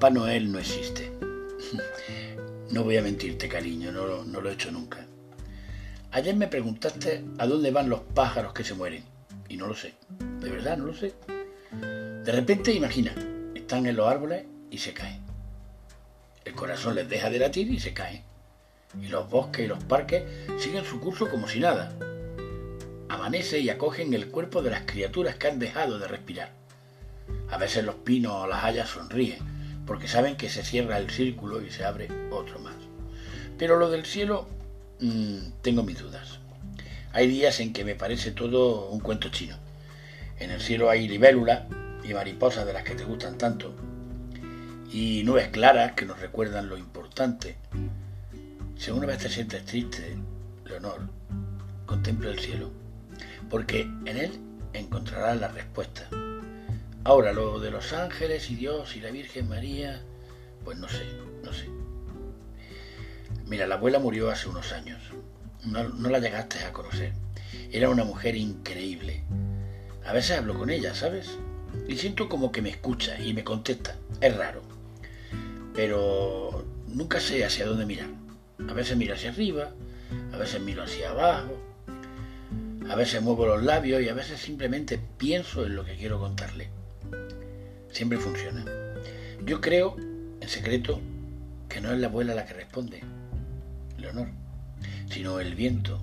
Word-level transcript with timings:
Papá 0.00 0.14
Noel 0.14 0.50
no 0.50 0.58
existe. 0.58 1.12
No 2.70 2.84
voy 2.84 2.96
a 2.96 3.02
mentirte, 3.02 3.50
cariño, 3.50 3.92
no, 3.92 4.24
no 4.24 4.40
lo 4.40 4.48
he 4.48 4.54
hecho 4.54 4.72
nunca. 4.72 5.04
Ayer 6.10 6.34
me 6.34 6.48
preguntaste 6.48 7.22
a 7.36 7.46
dónde 7.46 7.70
van 7.70 7.90
los 7.90 8.00
pájaros 8.00 8.54
que 8.54 8.64
se 8.64 8.72
mueren. 8.72 9.04
Y 9.50 9.58
no 9.58 9.66
lo 9.66 9.74
sé. 9.74 9.92
De 10.40 10.48
verdad, 10.48 10.78
no 10.78 10.86
lo 10.86 10.94
sé. 10.94 11.12
De 12.24 12.32
repente, 12.32 12.72
imagina, 12.72 13.14
están 13.54 13.84
en 13.84 13.96
los 13.96 14.08
árboles 14.08 14.46
y 14.70 14.78
se 14.78 14.94
caen. 14.94 15.20
El 16.46 16.54
corazón 16.54 16.94
les 16.94 17.06
deja 17.06 17.28
de 17.28 17.38
latir 17.38 17.70
y 17.70 17.78
se 17.78 17.92
caen. 17.92 18.22
Y 19.02 19.08
los 19.08 19.28
bosques 19.28 19.66
y 19.66 19.68
los 19.68 19.84
parques 19.84 20.22
siguen 20.58 20.86
su 20.86 20.98
curso 20.98 21.28
como 21.28 21.46
si 21.46 21.60
nada. 21.60 21.92
Amanece 23.10 23.58
y 23.58 23.68
acogen 23.68 24.14
el 24.14 24.28
cuerpo 24.28 24.62
de 24.62 24.70
las 24.70 24.84
criaturas 24.86 25.34
que 25.34 25.48
han 25.48 25.58
dejado 25.58 25.98
de 25.98 26.08
respirar. 26.08 26.52
A 27.50 27.58
veces 27.58 27.84
los 27.84 27.96
pinos 27.96 28.32
o 28.32 28.46
las 28.46 28.64
hayas 28.64 28.88
sonríen, 28.88 29.59
porque 29.86 30.08
saben 30.08 30.36
que 30.36 30.48
se 30.48 30.64
cierra 30.64 30.98
el 30.98 31.10
círculo 31.10 31.62
y 31.62 31.70
se 31.70 31.84
abre 31.84 32.08
otro 32.30 32.58
más. 32.58 32.76
Pero 33.58 33.76
lo 33.76 33.90
del 33.90 34.06
cielo, 34.06 34.48
mmm, 35.00 35.38
tengo 35.62 35.82
mis 35.82 35.98
dudas. 35.98 36.38
Hay 37.12 37.26
días 37.26 37.60
en 37.60 37.72
que 37.72 37.84
me 37.84 37.94
parece 37.94 38.30
todo 38.30 38.88
un 38.88 39.00
cuento 39.00 39.30
chino. 39.30 39.56
En 40.38 40.50
el 40.50 40.60
cielo 40.60 40.90
hay 40.90 41.08
libélulas 41.08 41.62
y 42.04 42.14
mariposas 42.14 42.66
de 42.66 42.72
las 42.72 42.84
que 42.84 42.94
te 42.94 43.04
gustan 43.04 43.36
tanto, 43.36 43.74
y 44.92 45.22
nubes 45.24 45.48
claras 45.48 45.92
que 45.92 46.06
nos 46.06 46.20
recuerdan 46.20 46.68
lo 46.68 46.78
importante. 46.78 47.56
Si 48.76 48.88
alguna 48.88 49.06
vez 49.06 49.18
te 49.18 49.28
sientes 49.28 49.64
triste, 49.64 50.16
Leonor, 50.64 51.02
contempla 51.86 52.30
el 52.30 52.38
cielo, 52.38 52.70
porque 53.48 53.82
en 53.82 54.16
él 54.16 54.40
encontrarás 54.72 55.38
la 55.38 55.48
respuesta. 55.48 56.08
Ahora, 57.02 57.32
lo 57.32 57.58
de 57.60 57.70
los 57.70 57.94
ángeles 57.94 58.50
y 58.50 58.56
Dios 58.56 58.94
y 58.94 59.00
la 59.00 59.10
Virgen 59.10 59.48
María, 59.48 60.02
pues 60.64 60.76
no 60.76 60.86
sé, 60.86 61.06
no 61.42 61.50
sé. 61.50 61.66
Mira, 63.46 63.66
la 63.66 63.76
abuela 63.76 63.98
murió 63.98 64.30
hace 64.30 64.50
unos 64.50 64.70
años. 64.72 65.00
No, 65.64 66.10
la 66.10 66.18
llegaste 66.18 66.62
a 66.62 66.74
conocer. 66.74 67.14
Era 67.72 67.88
una 67.88 68.04
mujer 68.04 68.36
increíble. 68.36 69.24
A 70.04 70.12
veces 70.12 70.36
hablo 70.36 70.58
con 70.58 70.68
ella, 70.68 70.94
¿sabes? 70.94 71.38
Y 71.88 71.96
siento 71.96 72.28
como 72.28 72.52
que 72.52 72.60
me 72.60 72.68
escucha 72.68 73.18
y 73.18 73.32
me 73.32 73.44
contesta. 73.44 73.96
Es 74.20 74.36
raro. 74.36 74.60
Pero 75.74 76.66
nunca 76.86 77.18
sé 77.18 77.46
hacia 77.46 77.64
dónde 77.64 77.86
mirar. 77.86 78.10
A 78.68 78.74
veces 78.74 78.98
miro 78.98 79.14
hacia 79.14 79.30
arriba, 79.30 79.70
a 80.34 80.36
veces 80.36 80.60
miro 80.60 80.82
hacia 80.82 81.10
abajo, 81.10 81.58
a 82.90 82.94
veces 82.94 83.22
muevo 83.22 83.46
los 83.46 83.62
labios 83.62 84.02
y 84.02 84.10
a 84.10 84.14
veces 84.14 84.38
simplemente 84.38 85.00
pienso 85.16 85.64
en 85.64 85.76
lo 85.76 85.84
que 85.84 85.96
quiero 85.96 86.18
contarle 86.18 86.68
siempre 87.92 88.18
funciona. 88.18 88.64
Yo 89.44 89.60
creo, 89.60 89.96
en 89.98 90.48
secreto, 90.48 91.00
que 91.68 91.80
no 91.80 91.92
es 91.92 91.98
la 91.98 92.08
abuela 92.08 92.34
la 92.34 92.44
que 92.44 92.54
responde, 92.54 93.02
Leonor, 93.98 94.28
sino 95.08 95.40
el 95.40 95.54
viento, 95.54 96.00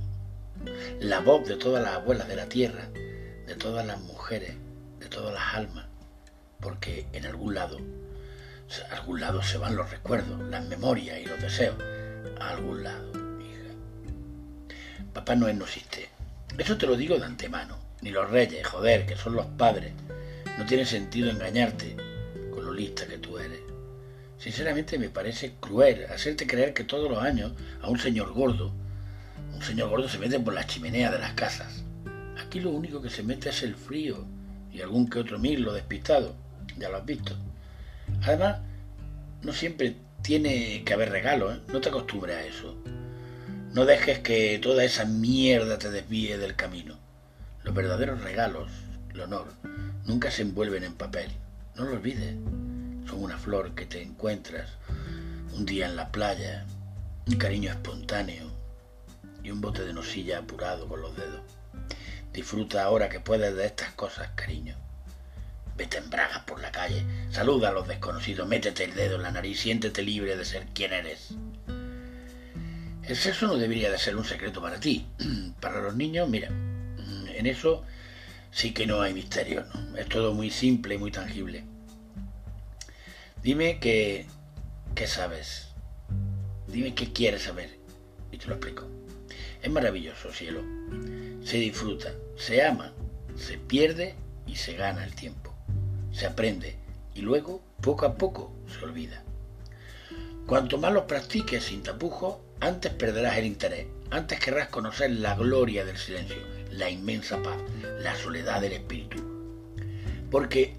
la 1.00 1.20
voz 1.20 1.48
de 1.48 1.56
todas 1.56 1.84
las 1.84 1.96
abuelas 1.96 2.28
de 2.28 2.36
la 2.36 2.50
tierra, 2.50 2.88
de 3.46 3.56
todas 3.56 3.86
las 3.86 4.00
mujeres, 4.02 4.54
de 5.00 5.08
todas 5.08 5.34
las 5.34 5.54
almas, 5.54 5.86
porque 6.60 7.06
en 7.14 7.26
algún 7.26 7.56
lado, 7.56 7.80
a 8.92 8.96
algún 8.96 9.20
lado 9.20 9.42
se 9.44 9.58
van 9.58 9.76
los 9.76 9.90
recuerdos, 9.90 10.40
las 10.50 10.66
memorias 10.66 11.20
y 11.20 11.26
los 11.26 11.42
deseos, 11.42 11.78
a 12.40 12.50
algún 12.50 12.84
lado, 12.84 13.12
hija. 13.40 13.74
Papá 15.14 15.36
Noel 15.36 15.58
no 15.58 15.66
existe. 15.66 16.10
Eso 16.58 16.78
te 16.78 16.88
lo 16.88 16.98
digo 16.98 17.18
de 17.18 17.26
antemano. 17.26 17.78
Ni 18.02 18.12
los 18.12 18.30
reyes, 18.30 18.66
joder, 18.68 19.06
que 19.06 19.16
son 19.16 19.36
los 19.36 19.46
padres. 19.46 19.94
No 20.58 20.66
tiene 20.66 20.86
sentido 20.86 21.30
engañarte 21.30 21.96
con 22.52 22.66
lo 22.66 22.74
lista 22.74 23.06
que 23.06 23.20
tú 23.20 23.38
eres. 23.38 23.60
Sinceramente 24.40 24.98
me 24.98 25.10
parece 25.10 25.54
cruel 25.60 26.06
hacerte 26.06 26.48
creer 26.48 26.74
que 26.74 26.84
todos 26.84 27.10
los 27.10 27.22
años 27.22 27.52
a 27.82 27.90
un 27.90 28.00
señor 28.00 28.34
gordo, 28.34 28.72
un 29.54 29.62
señor 29.62 29.90
gordo 29.90 30.10
se 30.10 30.20
mete 30.20 30.40
por 30.40 30.54
las 30.54 30.68
chimeneas 30.68 31.12
de 31.12 31.20
las 31.20 31.34
casas. 31.34 31.84
Aquí 32.44 32.60
lo 32.60 32.72
único 32.72 33.02
que 33.02 33.10
se 33.10 33.24
mete 33.24 33.50
es 33.50 33.62
el 33.64 33.76
frío 33.76 34.26
y 34.72 34.82
algún 34.82 35.10
que 35.10 35.20
otro 35.20 35.40
mirlo 35.40 35.74
despistado. 35.74 36.36
Ya 36.78 36.90
lo 36.90 36.98
has 36.98 37.06
visto. 37.06 37.36
Además, 38.24 38.60
no 39.44 39.54
siempre 39.54 39.96
tiene 40.22 40.84
que 40.84 40.94
haber 40.94 41.10
regalo, 41.10 41.54
¿eh? 41.54 41.60
no 41.72 41.82
te 41.82 41.90
acostumbres 41.90 42.36
a 42.36 42.44
eso. 42.44 42.76
No 43.74 43.86
dejes 43.86 44.20
que 44.20 44.60
toda 44.60 44.84
esa 44.84 45.06
mierda 45.06 45.78
te 45.78 45.92
desvíe 45.92 46.38
del 46.38 46.56
camino. 46.56 46.98
Los 47.64 47.76
verdaderos 47.76 48.24
regalos, 48.24 48.72
el 49.14 49.22
honor, 49.22 49.48
nunca 50.08 50.32
se 50.32 50.42
envuelven 50.42 50.84
en 50.84 50.96
papel. 50.96 51.30
No 51.76 51.84
lo 51.84 51.94
olvides. 51.94 52.34
Son 53.08 53.24
una 53.24 53.38
flor 53.38 53.76
que 53.76 53.86
te 53.86 54.02
encuentras 54.02 54.72
un 55.54 55.66
día 55.66 55.86
en 55.86 55.96
la 55.96 56.12
playa, 56.12 56.66
un 57.28 57.36
cariño 57.36 57.70
espontáneo 57.70 58.50
y 59.44 59.52
un 59.52 59.62
bote 59.62 59.84
de 59.84 59.94
nosilla 59.94 60.40
apurado 60.40 60.88
con 60.88 61.02
los 61.02 61.16
dedos. 61.16 61.42
Disfruta 62.34 62.84
ahora 62.84 63.10
que 63.10 63.20
puedes 63.20 63.56
de 63.56 63.66
estas 63.66 63.92
cosas, 63.94 64.30
cariño. 64.36 64.76
Vete 65.76 65.98
en 65.98 66.10
bragas 66.10 66.40
por 66.44 66.60
la 66.60 66.72
calle, 66.72 67.04
saluda 67.30 67.70
a 67.70 67.74
los 67.74 67.88
desconocidos, 67.88 68.48
métete 68.48 68.84
el 68.86 68.96
dedo 68.96 69.18
en 69.18 69.24
la 69.24 69.32
nariz, 69.32 69.60
siéntete 69.60 70.02
libre 70.02 70.36
de 70.36 70.46
ser 70.46 70.66
quien 70.74 70.92
eres. 70.94 71.36
El 73.04 73.16
sexo 73.16 73.48
no 73.48 73.58
debería 73.58 73.92
de 73.92 73.98
ser 73.98 74.16
un 74.16 74.26
secreto 74.26 74.62
para 74.62 74.80
ti. 74.80 75.06
Para 75.62 75.82
los 75.82 75.96
niños, 75.96 76.30
mira, 76.30 76.50
en 76.50 77.46
eso 77.46 77.84
sí 78.52 78.74
que 78.74 78.88
no 78.88 79.02
hay 79.02 79.14
misterio, 79.14 79.66
¿no? 79.74 79.98
Es 79.98 80.08
todo 80.08 80.34
muy 80.34 80.50
simple 80.50 80.96
y 80.96 80.98
muy 80.98 81.12
tangible. 81.12 81.64
Dime 83.44 83.80
qué, 83.80 84.26
qué 84.96 85.08
sabes. 85.08 85.70
Dime 86.68 86.94
qué 86.96 87.14
quieres 87.14 87.44
saber. 87.44 87.78
Y 88.32 88.38
te 88.38 88.48
lo 88.48 88.56
explico. 88.56 88.88
Es 89.62 89.72
maravilloso, 89.72 90.32
cielo. 90.32 90.62
Se 91.44 91.58
disfruta, 91.58 92.12
se 92.36 92.64
ama, 92.64 92.94
se 93.36 93.58
pierde 93.58 94.16
y 94.46 94.56
se 94.56 94.74
gana 94.74 95.04
el 95.04 95.16
tiempo. 95.16 95.54
Se 96.12 96.26
aprende 96.26 96.76
y 97.16 97.22
luego, 97.22 97.62
poco 97.82 98.06
a 98.06 98.16
poco, 98.16 98.54
se 98.68 98.84
olvida. 98.84 99.24
Cuanto 100.46 100.78
más 100.78 100.94
lo 100.94 101.08
practiques 101.08 101.66
sin 101.66 101.84
tapujos, 101.84 102.38
antes 102.60 102.92
perderás 102.94 103.38
el 103.38 103.46
interés, 103.46 103.88
antes 104.12 104.40
querrás 104.40 104.70
conocer 104.70 105.12
la 105.12 105.36
gloria 105.36 105.86
del 105.86 105.98
silencio, 105.98 106.38
la 106.72 106.90
inmensa 106.90 107.42
paz, 107.42 107.58
la 108.00 108.16
soledad 108.16 108.62
del 108.62 108.74
espíritu. 108.74 109.18
Porque 110.32 110.76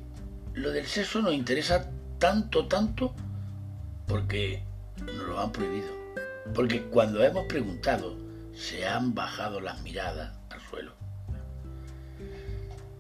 lo 0.55 0.71
del 0.71 0.87
sexo 0.87 1.23
nos 1.23 1.35
interesa 1.35 1.91
tanto, 2.19 2.67
tanto, 2.67 3.15
porque 4.07 4.63
nos 5.01 5.27
lo 5.27 5.41
han 5.41 5.53
prohibido. 5.53 5.89
Porque 6.55 6.83
cuando 6.83 7.23
hemos 7.23 7.47
preguntado, 7.47 8.17
se 8.55 8.87
han 8.87 9.15
bajado 9.15 9.61
las 9.61 9.81
miradas 9.83 10.33
al 10.51 10.61
suelo. 10.61 10.93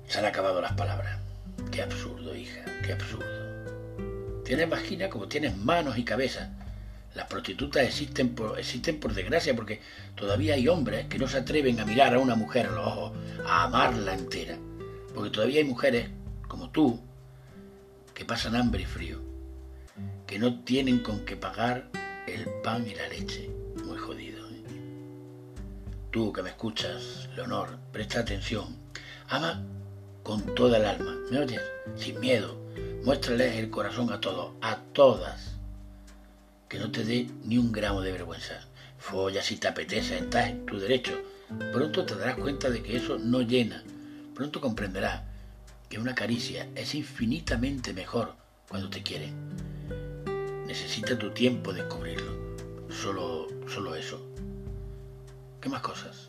Se 0.06 0.18
han 0.18 0.24
acabado 0.24 0.60
las 0.60 0.72
palabras. 0.72 1.18
Qué 1.72 1.82
absurdo, 1.82 2.34
hija, 2.36 2.64
qué 2.84 2.92
absurdo. 2.92 3.26
Tienes 4.44 4.70
vagina 4.70 5.10
como 5.10 5.28
tienes 5.28 5.56
manos 5.56 5.98
y 5.98 6.04
cabeza. 6.04 6.50
Las 7.18 7.26
prostitutas 7.26 7.82
existen 7.82 8.32
por, 8.36 8.60
existen 8.60 9.00
por 9.00 9.12
desgracia 9.12 9.56
porque 9.56 9.80
todavía 10.14 10.54
hay 10.54 10.68
hombres 10.68 11.06
que 11.06 11.18
no 11.18 11.26
se 11.26 11.38
atreven 11.38 11.80
a 11.80 11.84
mirar 11.84 12.14
a 12.14 12.20
una 12.20 12.36
mujer 12.36 12.66
a 12.66 12.70
los 12.70 12.86
ojos, 12.86 13.12
a 13.44 13.64
amarla 13.64 14.14
entera. 14.14 14.56
Porque 15.12 15.30
todavía 15.30 15.58
hay 15.58 15.66
mujeres 15.66 16.10
como 16.46 16.70
tú 16.70 17.00
que 18.14 18.24
pasan 18.24 18.54
hambre 18.54 18.82
y 18.82 18.84
frío, 18.84 19.20
que 20.28 20.38
no 20.38 20.62
tienen 20.62 21.00
con 21.00 21.24
qué 21.24 21.34
pagar 21.34 21.90
el 22.28 22.46
pan 22.62 22.86
y 22.86 22.94
la 22.94 23.08
leche. 23.08 23.50
Muy 23.84 23.98
jodido. 23.98 24.48
¿eh? 24.50 24.62
Tú 26.12 26.32
que 26.32 26.44
me 26.44 26.50
escuchas, 26.50 27.28
Leonor, 27.34 27.80
presta 27.90 28.20
atención. 28.20 28.76
Ama 29.26 29.60
con 30.22 30.54
toda 30.54 30.78
el 30.78 30.84
alma. 30.84 31.16
¿Me 31.32 31.40
oyes? 31.40 31.62
Sin 31.96 32.20
miedo. 32.20 32.56
Muéstrales 33.02 33.56
el 33.56 33.70
corazón 33.70 34.12
a 34.12 34.20
todos, 34.20 34.52
a 34.60 34.76
todas 34.92 35.57
que 36.68 36.78
no 36.78 36.90
te 36.90 37.04
dé 37.04 37.28
ni 37.44 37.58
un 37.58 37.72
gramo 37.72 38.02
de 38.02 38.12
vergüenza. 38.12 38.60
Folla 38.98 39.42
si 39.42 39.56
te 39.56 39.68
apetece, 39.68 40.18
estás 40.18 40.50
en 40.50 40.66
tu 40.66 40.78
derecho. 40.78 41.18
Pronto 41.72 42.04
te 42.04 42.14
darás 42.14 42.36
cuenta 42.36 42.68
de 42.68 42.82
que 42.82 42.96
eso 42.96 43.18
no 43.18 43.40
llena. 43.40 43.82
Pronto 44.34 44.60
comprenderás 44.60 45.22
que 45.88 45.98
una 45.98 46.14
caricia 46.14 46.68
es 46.74 46.94
infinitamente 46.94 47.94
mejor 47.94 48.34
cuando 48.68 48.90
te 48.90 49.02
quiere. 49.02 49.32
Necesita 50.66 51.18
tu 51.18 51.30
tiempo 51.30 51.72
descubrirlo. 51.72 52.32
Solo, 52.90 53.48
solo 53.66 53.94
eso. 53.94 54.20
¿Qué 55.60 55.70
más 55.70 55.80
cosas? 55.80 56.28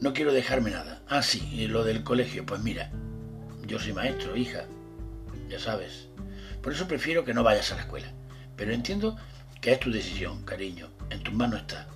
No 0.00 0.12
quiero 0.12 0.32
dejarme 0.32 0.70
nada. 0.70 1.02
Ah, 1.08 1.22
sí, 1.22 1.68
lo 1.68 1.84
del 1.84 2.02
colegio. 2.02 2.44
Pues 2.44 2.60
mira, 2.62 2.90
yo 3.66 3.78
soy 3.78 3.92
maestro, 3.92 4.36
hija. 4.36 4.64
Ya 5.48 5.60
sabes. 5.60 6.08
Por 6.62 6.72
eso 6.72 6.88
prefiero 6.88 7.24
que 7.24 7.34
no 7.34 7.44
vayas 7.44 7.70
a 7.70 7.76
la 7.76 7.82
escuela. 7.82 8.12
Pero 8.60 8.74
entiendo 8.74 9.16
que 9.62 9.72
es 9.72 9.80
tu 9.80 9.90
decisión, 9.90 10.42
cariño. 10.42 10.90
En 11.08 11.22
tus 11.22 11.32
manos 11.32 11.60
está. 11.60 11.86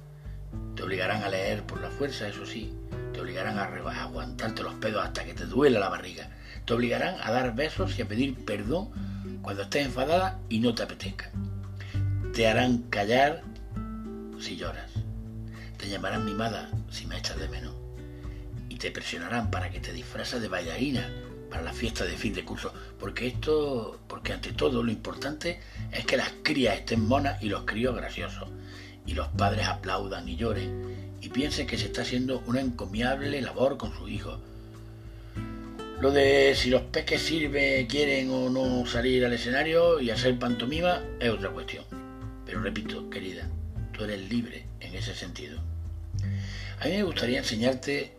Te 0.75 0.83
obligarán 0.83 1.23
a 1.23 1.29
leer 1.29 1.63
por 1.65 1.79
la 1.83 1.91
fuerza, 1.91 2.27
eso 2.27 2.47
sí. 2.47 2.75
Te 3.13 3.21
obligarán 3.21 3.59
a, 3.59 3.65
aguantarte 3.65 4.63
los 4.63 4.73
pedos 4.77 5.05
hasta 5.05 5.27
que 5.27 5.35
te 5.35 5.45
duela 5.45 5.79
la 5.79 5.91
barriga. 5.91 6.31
Te 6.65 6.73
obligarán 6.73 7.17
a 7.23 7.31
dar 7.31 7.55
besos 7.55 7.99
y 7.99 8.03
a 8.03 8.09
pedir 8.09 8.47
perdón 8.47 8.89
cuando 9.43 9.65
estés 9.65 9.85
enfadada 9.85 10.41
y 10.49 10.61
no 10.61 10.75
te 10.75 10.85
apetezca. 10.85 11.31
Te 12.33 12.49
harán 12.49 12.79
callar 12.85 13.43
si 14.41 14.57
lloras. 14.57 14.91
Te 15.77 15.91
llamarán 15.91 16.25
mimada 16.25 16.71
si 16.89 17.05
me 17.05 17.19
echas 17.19 17.39
de 17.39 17.49
menos. 17.49 17.75
Y 18.71 18.77
te 18.77 18.91
presionarán 18.91 19.51
para 19.51 19.69
que 19.69 19.81
te 19.81 19.93
disfrazas 19.93 20.41
de 20.41 20.49
bailarina 20.49 21.11
para 21.55 21.67
la 21.67 21.73
fiesta 21.73 22.05
de 22.05 22.17
fin 22.17 22.35
de 22.35 22.45
curso. 22.45 22.73
Porque 22.99 23.29
esto, 23.29 24.01
porque 24.09 24.33
ante 24.33 24.53
todo 24.53 24.83
lo 24.83 24.91
importante 24.91 25.61
es 25.93 26.05
que 26.05 26.17
las 26.17 26.33
crías 26.43 26.75
estén 26.75 27.07
monas 27.07 27.41
y 27.45 27.49
los 27.49 27.63
críos 27.63 27.95
graciosos. 27.95 28.49
Y 29.07 29.15
los 29.15 29.29
padres 29.29 29.69
aplaudan 29.69 30.29
y 30.29 30.35
lloren 30.35 31.17
y 31.21 31.29
piensen 31.29 31.69
que 31.69 31.79
se 31.79 31.85
está 31.87 32.03
haciendo 32.03 32.43
una 32.49 32.61
encomiable 32.61 33.41
labor 33.41 33.77
con 33.77 33.97
su 33.97 34.09
hijo. 34.09 34.41
Lo 36.01 36.11
de 36.11 36.57
si 36.57 36.71
los 36.71 36.83
peques 36.83 37.23
sirven, 37.23 37.87
quieren 37.87 38.31
o 38.31 38.51
no 38.51 38.85
salir 38.85 39.25
al 39.25 39.33
escenario 39.33 40.01
y 40.01 40.11
hacer 40.11 40.37
pantomima 40.41 41.03
es 41.21 41.31
otra 41.31 41.51
cuestión. 41.51 41.85
Pero 42.45 42.63
repito, 42.63 43.09
querida, 43.11 43.49
tú 43.93 44.03
eres 44.03 44.29
libre 44.29 44.67
en 44.81 44.93
ese 44.97 45.15
sentido. 45.15 45.61
A 46.81 46.87
mí 46.87 46.97
me 46.97 47.05
gustaría 47.05 47.39
enseñarte 47.39 48.17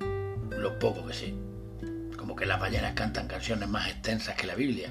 lo 0.58 0.80
poco 0.80 1.06
que 1.06 1.14
sé. 1.14 1.45
Como 2.26 2.36
que 2.36 2.48
las 2.48 2.60
ballenas 2.60 2.96
cantan 2.96 3.28
canciones 3.28 3.70
más 3.70 3.88
extensas 3.88 4.36
que 4.36 4.48
la 4.48 4.56
Biblia. 4.56 4.90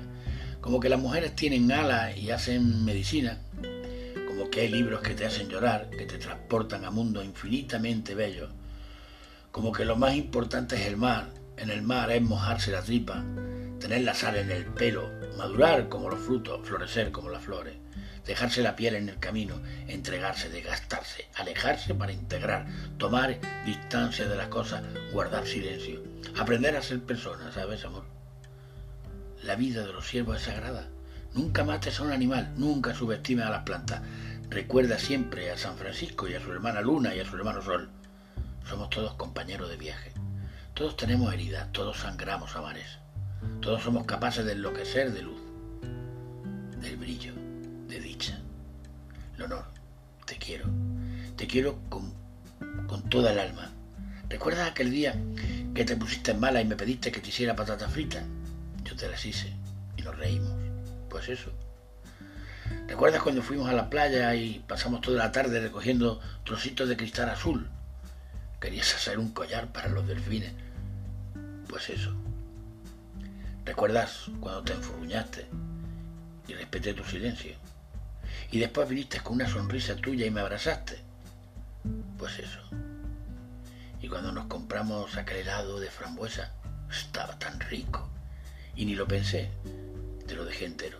Como 0.60 0.78
que 0.78 0.88
las 0.88 1.00
mujeres 1.00 1.34
tienen 1.34 1.72
alas 1.72 2.16
y 2.16 2.30
hacen 2.30 2.84
medicina. 2.84 3.40
Como 4.28 4.50
que 4.50 4.60
hay 4.60 4.68
libros 4.68 5.00
que 5.00 5.14
te 5.14 5.26
hacen 5.26 5.48
llorar, 5.48 5.90
que 5.90 6.06
te 6.06 6.18
transportan 6.18 6.84
a 6.84 6.92
mundos 6.92 7.24
infinitamente 7.24 8.14
bellos. 8.14 8.50
Como 9.50 9.72
que 9.72 9.84
lo 9.84 9.96
más 9.96 10.14
importante 10.14 10.76
es 10.76 10.86
el 10.86 10.96
mar. 10.96 11.26
En 11.56 11.70
el 11.70 11.82
mar 11.82 12.12
es 12.12 12.22
mojarse 12.22 12.70
la 12.70 12.82
tripa, 12.82 13.24
tener 13.80 14.02
la 14.02 14.14
sal 14.14 14.36
en 14.36 14.52
el 14.52 14.66
pelo, 14.66 15.10
madurar 15.36 15.88
como 15.88 16.10
los 16.10 16.20
frutos, 16.20 16.60
florecer 16.64 17.10
como 17.10 17.30
las 17.30 17.42
flores 17.42 17.74
dejarse 18.26 18.62
la 18.62 18.76
piel 18.76 18.94
en 18.94 19.08
el 19.08 19.18
camino, 19.18 19.60
entregarse, 19.86 20.48
desgastarse, 20.48 21.28
alejarse 21.34 21.94
para 21.94 22.12
integrar, 22.12 22.66
tomar 22.98 23.38
distancia 23.64 24.26
de 24.26 24.36
las 24.36 24.48
cosas, 24.48 24.82
guardar 25.12 25.46
silencio, 25.46 26.02
aprender 26.36 26.76
a 26.76 26.82
ser 26.82 27.02
persona, 27.02 27.52
¿sabes, 27.52 27.84
amor? 27.84 28.04
La 29.42 29.56
vida 29.56 29.86
de 29.86 29.92
los 29.92 30.06
siervos 30.06 30.38
es 30.38 30.42
sagrada. 30.44 30.88
Nunca 31.34 31.64
mates 31.64 32.00
a 32.00 32.04
un 32.04 32.12
animal, 32.12 32.52
nunca 32.56 32.94
subestimes 32.94 33.44
a 33.44 33.50
las 33.50 33.64
plantas. 33.64 34.00
Recuerda 34.48 34.98
siempre 34.98 35.50
a 35.50 35.58
San 35.58 35.76
Francisco 35.76 36.28
y 36.28 36.34
a 36.34 36.40
su 36.40 36.50
hermana 36.52 36.80
Luna 36.80 37.14
y 37.14 37.20
a 37.20 37.26
su 37.26 37.36
hermano 37.36 37.60
Sol. 37.60 37.90
Somos 38.64 38.88
todos 38.88 39.14
compañeros 39.14 39.68
de 39.68 39.76
viaje. 39.76 40.12
Todos 40.72 40.96
tenemos 40.96 41.32
heridas, 41.34 41.70
todos 41.72 41.98
sangramos 41.98 42.56
a. 42.56 42.64
Todos 43.60 43.82
somos 43.82 44.06
capaces 44.06 44.44
de 44.44 44.52
enloquecer 44.52 45.12
de 45.12 45.22
luz, 45.22 45.40
del 46.80 46.96
brillo 46.96 47.43
de 47.94 48.00
dicha. 48.00 48.40
Leonor, 49.36 49.64
te 50.26 50.36
quiero. 50.36 50.66
Te 51.36 51.46
quiero 51.46 51.78
con, 51.88 52.12
con 52.86 53.08
toda 53.08 53.32
el 53.32 53.38
alma. 53.38 53.70
¿Recuerdas 54.28 54.70
aquel 54.70 54.90
día 54.90 55.14
que 55.74 55.84
te 55.84 55.96
pusiste 55.96 56.34
mala 56.34 56.60
y 56.60 56.64
me 56.64 56.76
pediste 56.76 57.12
que 57.12 57.20
te 57.20 57.28
hiciera 57.28 57.54
patatas 57.54 57.92
fritas? 57.92 58.24
Yo 58.82 58.96
te 58.96 59.08
las 59.08 59.24
hice 59.24 59.52
y 59.96 60.02
nos 60.02 60.16
reímos. 60.18 60.52
Pues 61.08 61.28
eso. 61.28 61.52
¿Recuerdas 62.88 63.22
cuando 63.22 63.42
fuimos 63.42 63.68
a 63.68 63.72
la 63.72 63.90
playa 63.90 64.34
y 64.34 64.64
pasamos 64.66 65.00
toda 65.00 65.18
la 65.18 65.32
tarde 65.32 65.60
recogiendo 65.60 66.20
trocitos 66.44 66.88
de 66.88 66.96
cristal 66.96 67.28
azul? 67.28 67.68
Querías 68.60 68.94
hacer 68.94 69.18
un 69.18 69.30
collar 69.32 69.72
para 69.72 69.88
los 69.88 70.06
delfines. 70.06 70.52
Pues 71.68 71.90
eso. 71.90 72.12
¿Recuerdas 73.64 74.26
cuando 74.40 74.62
te 74.62 74.72
enfurruñaste 74.72 75.46
y 76.48 76.54
respeté 76.54 76.92
tu 76.92 77.04
silencio? 77.04 77.54
Y 78.50 78.58
después 78.58 78.88
viniste 78.88 79.20
con 79.20 79.34
una 79.34 79.48
sonrisa 79.48 79.96
tuya 79.96 80.26
y 80.26 80.30
me 80.30 80.40
abrazaste. 80.40 80.98
Pues 82.18 82.38
eso. 82.38 82.60
Y 84.00 84.08
cuando 84.08 84.32
nos 84.32 84.46
compramos 84.46 85.16
aquel 85.16 85.38
helado 85.38 85.80
de 85.80 85.90
frambuesa, 85.90 86.52
estaba 86.90 87.38
tan 87.38 87.58
rico. 87.60 88.08
Y 88.76 88.84
ni 88.84 88.94
lo 88.94 89.06
pensé, 89.06 89.50
te 90.26 90.34
lo 90.34 90.44
dejé 90.44 90.66
entero. 90.66 90.98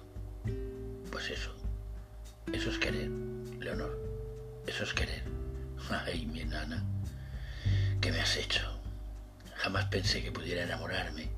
Pues 1.11 1.31
eso. 1.31 1.55
Eso 2.53 2.71
es 2.71 2.79
querer, 2.79 3.09
Leonor. 3.61 3.99
Eso 4.67 4.85
es 4.85 4.95
querer. 4.95 5.23
Ay, 6.05 6.27
mi 6.27 6.45
nana. 6.45 6.83
¿Qué 8.01 8.11
me 8.11 8.21
has 8.21 8.37
hecho? 8.37 8.63
Jamás 9.57 9.87
pensé 9.87 10.23
que 10.23 10.33
pudiera 10.33 10.63
enamorarme 10.63 11.31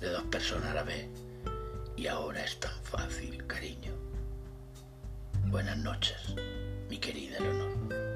de 0.00 0.08
dos 0.10 0.24
personas 0.24 0.70
a 0.70 0.74
la 0.74 0.82
vez. 0.82 1.08
Y 1.96 2.06
ahora 2.06 2.44
es 2.44 2.58
tan 2.60 2.74
fácil, 2.82 3.46
cariño. 3.46 4.03
Buenas 5.54 5.78
noches, 5.78 6.34
mi 6.88 6.98
querida 6.98 7.38
Leonor. 7.38 8.13